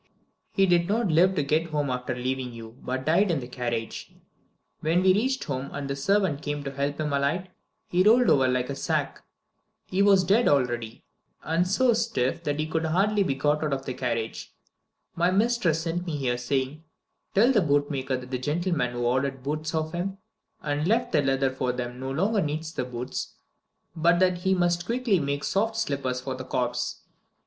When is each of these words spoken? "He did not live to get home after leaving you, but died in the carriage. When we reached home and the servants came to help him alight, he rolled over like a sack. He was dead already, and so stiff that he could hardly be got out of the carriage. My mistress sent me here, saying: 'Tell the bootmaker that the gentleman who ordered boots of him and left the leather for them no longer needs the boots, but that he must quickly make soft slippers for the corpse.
"He 0.51 0.65
did 0.65 0.87
not 0.89 1.09
live 1.11 1.35
to 1.35 1.43
get 1.43 1.67
home 1.69 1.91
after 1.91 2.15
leaving 2.15 2.51
you, 2.53 2.75
but 2.81 3.05
died 3.05 3.29
in 3.29 3.39
the 3.39 3.47
carriage. 3.47 4.11
When 4.79 5.03
we 5.03 5.13
reached 5.13 5.43
home 5.43 5.69
and 5.75 5.87
the 5.87 5.95
servants 5.95 6.41
came 6.43 6.63
to 6.63 6.71
help 6.71 6.99
him 6.99 7.13
alight, 7.13 7.49
he 7.87 8.01
rolled 8.01 8.27
over 8.27 8.47
like 8.47 8.71
a 8.71 8.75
sack. 8.75 9.21
He 9.85 10.01
was 10.01 10.23
dead 10.23 10.47
already, 10.47 11.05
and 11.43 11.67
so 11.67 11.93
stiff 11.93 12.41
that 12.45 12.59
he 12.59 12.65
could 12.65 12.85
hardly 12.85 13.21
be 13.21 13.35
got 13.35 13.63
out 13.63 13.73
of 13.73 13.85
the 13.85 13.93
carriage. 13.93 14.55
My 15.15 15.29
mistress 15.29 15.83
sent 15.83 16.07
me 16.07 16.17
here, 16.17 16.39
saying: 16.39 16.83
'Tell 17.35 17.51
the 17.51 17.61
bootmaker 17.61 18.17
that 18.17 18.31
the 18.31 18.39
gentleman 18.39 18.93
who 18.93 19.05
ordered 19.05 19.43
boots 19.43 19.75
of 19.75 19.91
him 19.93 20.17
and 20.63 20.87
left 20.87 21.11
the 21.11 21.21
leather 21.21 21.51
for 21.51 21.73
them 21.73 21.99
no 21.99 22.09
longer 22.09 22.41
needs 22.41 22.73
the 22.73 22.85
boots, 22.85 23.35
but 23.95 24.17
that 24.17 24.39
he 24.39 24.55
must 24.55 24.87
quickly 24.87 25.19
make 25.19 25.43
soft 25.43 25.75
slippers 25.77 26.19
for 26.21 26.33
the 26.33 26.43
corpse. 26.43 27.01